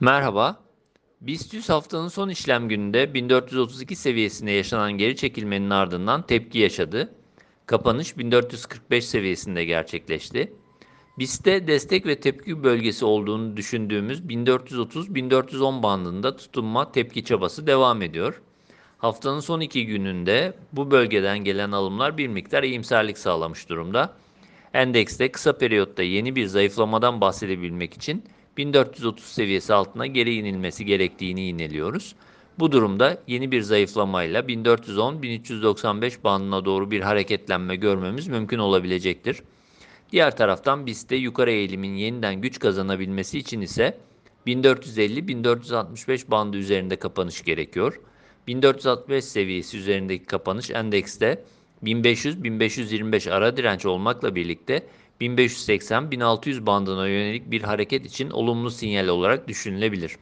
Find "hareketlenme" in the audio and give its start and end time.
37.00-37.76